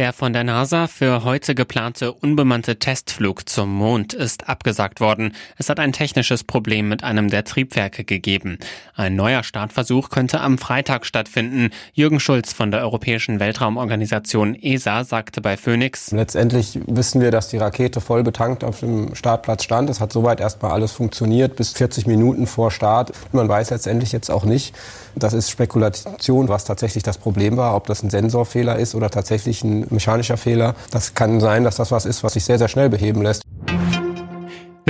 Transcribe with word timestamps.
Der 0.00 0.14
von 0.14 0.32
der 0.32 0.44
NASA 0.44 0.86
für 0.86 1.24
heute 1.24 1.54
geplante 1.54 2.10
unbemannte 2.10 2.78
Testflug 2.78 3.46
zum 3.46 3.70
Mond 3.70 4.14
ist 4.14 4.48
abgesagt 4.48 4.98
worden. 4.98 5.34
Es 5.58 5.68
hat 5.68 5.78
ein 5.78 5.92
technisches 5.92 6.42
Problem 6.42 6.88
mit 6.88 7.04
einem 7.04 7.28
der 7.28 7.44
Triebwerke 7.44 8.04
gegeben. 8.04 8.56
Ein 8.94 9.14
neuer 9.14 9.42
Startversuch 9.42 10.08
könnte 10.08 10.40
am 10.40 10.56
Freitag 10.56 11.04
stattfinden. 11.04 11.68
Jürgen 11.92 12.18
Schulz 12.18 12.54
von 12.54 12.70
der 12.70 12.80
Europäischen 12.80 13.40
Weltraumorganisation 13.40 14.54
ESA 14.54 15.04
sagte 15.04 15.42
bei 15.42 15.58
Phoenix. 15.58 16.12
Letztendlich 16.12 16.78
wissen 16.86 17.20
wir, 17.20 17.30
dass 17.30 17.48
die 17.48 17.58
Rakete 17.58 18.00
voll 18.00 18.22
betankt 18.22 18.64
auf 18.64 18.80
dem 18.80 19.14
Startplatz 19.14 19.64
stand. 19.64 19.90
Es 19.90 20.00
hat 20.00 20.14
soweit 20.14 20.40
erstmal 20.40 20.70
alles 20.70 20.92
funktioniert 20.92 21.56
bis 21.56 21.72
40 21.74 22.06
Minuten 22.06 22.46
vor 22.46 22.70
Start. 22.70 23.12
Man 23.32 23.50
weiß 23.50 23.68
letztendlich 23.68 24.12
jetzt 24.12 24.30
auch 24.30 24.46
nicht. 24.46 24.74
Das 25.14 25.34
ist 25.34 25.50
Spekulation, 25.50 26.48
was 26.48 26.64
tatsächlich 26.64 27.02
das 27.02 27.18
Problem 27.18 27.58
war, 27.58 27.76
ob 27.76 27.86
das 27.86 28.02
ein 28.02 28.08
Sensorfehler 28.08 28.78
ist 28.78 28.94
oder 28.94 29.10
tatsächlich 29.10 29.62
ein 29.62 29.89
mechanischer 29.90 30.36
Fehler. 30.36 30.74
Das 30.90 31.14
kann 31.14 31.40
sein, 31.40 31.64
dass 31.64 31.76
das 31.76 31.90
was 31.90 32.06
ist, 32.06 32.22
was 32.22 32.34
sich 32.34 32.44
sehr, 32.44 32.58
sehr 32.58 32.68
schnell 32.68 32.88
beheben 32.88 33.22
lässt. 33.22 33.42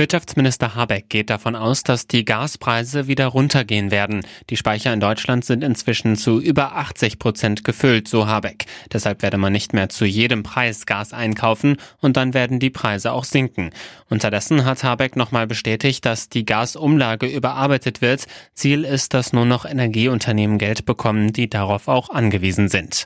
Wirtschaftsminister 0.01 0.73
Habeck 0.73 1.09
geht 1.09 1.29
davon 1.29 1.55
aus, 1.55 1.83
dass 1.83 2.07
die 2.07 2.25
Gaspreise 2.25 3.05
wieder 3.05 3.27
runtergehen 3.27 3.91
werden. 3.91 4.21
Die 4.49 4.57
Speicher 4.57 4.91
in 4.91 4.99
Deutschland 4.99 5.45
sind 5.45 5.63
inzwischen 5.63 6.15
zu 6.15 6.39
über 6.39 6.75
80 6.75 7.19
Prozent 7.19 7.63
gefüllt, 7.63 8.07
so 8.07 8.25
Habeck. 8.25 8.65
Deshalb 8.91 9.21
werde 9.21 9.37
man 9.37 9.53
nicht 9.53 9.73
mehr 9.73 9.89
zu 9.89 10.05
jedem 10.05 10.41
Preis 10.41 10.87
Gas 10.87 11.13
einkaufen 11.13 11.77
und 11.99 12.17
dann 12.17 12.33
werden 12.33 12.59
die 12.59 12.71
Preise 12.71 13.11
auch 13.11 13.25
sinken. 13.25 13.69
Unterdessen 14.09 14.65
hat 14.65 14.83
Habeck 14.83 15.15
nochmal 15.15 15.45
bestätigt, 15.45 16.03
dass 16.03 16.29
die 16.29 16.45
Gasumlage 16.45 17.27
überarbeitet 17.27 18.01
wird. 18.01 18.25
Ziel 18.55 18.85
ist, 18.85 19.13
dass 19.13 19.33
nur 19.33 19.45
noch 19.45 19.65
Energieunternehmen 19.65 20.57
Geld 20.57 20.85
bekommen, 20.85 21.31
die 21.31 21.47
darauf 21.47 21.87
auch 21.87 22.09
angewiesen 22.09 22.69
sind. 22.69 23.05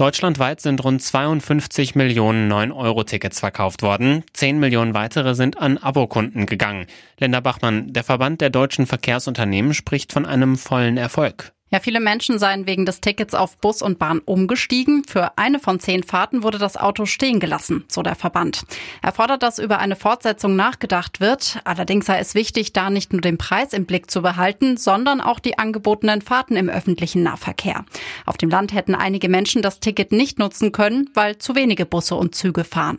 Deutschlandweit 0.00 0.62
sind 0.62 0.82
rund 0.82 1.02
52 1.02 1.94
Millionen 1.94 2.50
9-Euro-Tickets 2.50 3.38
verkauft 3.38 3.82
worden. 3.82 4.24
10 4.32 4.58
Millionen 4.58 4.94
weitere 4.94 5.34
sind 5.34 5.58
an 5.58 5.76
Abokunden 5.76 6.46
gegangen. 6.46 6.86
Länder 7.18 7.42
Bachmann, 7.42 7.92
der 7.92 8.02
Verband 8.02 8.40
der 8.40 8.48
deutschen 8.48 8.86
Verkehrsunternehmen, 8.86 9.74
spricht 9.74 10.14
von 10.14 10.24
einem 10.24 10.56
vollen 10.56 10.96
Erfolg. 10.96 11.52
Ja, 11.72 11.78
viele 11.78 12.00
Menschen 12.00 12.40
seien 12.40 12.66
wegen 12.66 12.84
des 12.84 13.00
Tickets 13.00 13.32
auf 13.32 13.56
Bus 13.56 13.80
und 13.80 14.00
Bahn 14.00 14.18
umgestiegen. 14.24 15.04
Für 15.04 15.38
eine 15.38 15.60
von 15.60 15.78
zehn 15.78 16.02
Fahrten 16.02 16.42
wurde 16.42 16.58
das 16.58 16.76
Auto 16.76 17.06
stehen 17.06 17.38
gelassen, 17.38 17.84
so 17.86 18.02
der 18.02 18.16
Verband. 18.16 18.64
Er 19.02 19.12
fordert, 19.12 19.44
dass 19.44 19.60
über 19.60 19.78
eine 19.78 19.94
Fortsetzung 19.94 20.56
nachgedacht 20.56 21.20
wird. 21.20 21.60
Allerdings 21.62 22.06
sei 22.06 22.18
es 22.18 22.34
wichtig, 22.34 22.72
da 22.72 22.90
nicht 22.90 23.12
nur 23.12 23.22
den 23.22 23.38
Preis 23.38 23.72
im 23.72 23.86
Blick 23.86 24.10
zu 24.10 24.20
behalten, 24.20 24.78
sondern 24.78 25.20
auch 25.20 25.38
die 25.38 25.58
angebotenen 25.58 26.22
Fahrten 26.22 26.56
im 26.56 26.68
öffentlichen 26.68 27.22
Nahverkehr. 27.22 27.84
Auf 28.26 28.36
dem 28.36 28.50
Land 28.50 28.74
hätten 28.74 28.96
einige 28.96 29.28
Menschen 29.28 29.62
das 29.62 29.78
Ticket 29.78 30.10
nicht 30.10 30.40
nutzen 30.40 30.72
können, 30.72 31.08
weil 31.14 31.38
zu 31.38 31.54
wenige 31.54 31.86
Busse 31.86 32.16
und 32.16 32.34
Züge 32.34 32.64
fahren. 32.64 32.98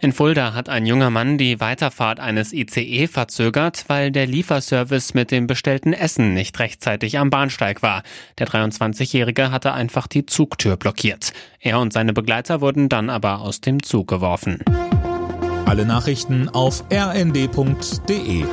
In 0.00 0.12
Fulda 0.12 0.54
hat 0.54 0.68
ein 0.68 0.86
junger 0.86 1.10
Mann 1.10 1.38
die 1.38 1.58
Weiterfahrt 1.58 2.20
eines 2.20 2.52
ICE 2.52 3.08
verzögert, 3.08 3.84
weil 3.88 4.12
der 4.12 4.28
Lieferservice 4.28 5.12
mit 5.14 5.32
dem 5.32 5.48
bestellten 5.48 5.92
Essen 5.92 6.34
nicht 6.34 6.56
rechtzeitig 6.60 7.18
am 7.18 7.30
Bahnsteig 7.30 7.82
war. 7.82 8.04
Der 8.38 8.46
23-Jährige 8.46 9.50
hatte 9.50 9.72
einfach 9.72 10.06
die 10.06 10.24
Zugtür 10.24 10.76
blockiert. 10.76 11.32
Er 11.58 11.80
und 11.80 11.92
seine 11.92 12.12
Begleiter 12.12 12.60
wurden 12.60 12.88
dann 12.88 13.10
aber 13.10 13.40
aus 13.40 13.60
dem 13.60 13.82
Zug 13.82 14.06
geworfen. 14.06 14.60
Alle 15.66 15.84
Nachrichten 15.84 16.48
auf 16.48 16.84
rnd.de 16.92 18.44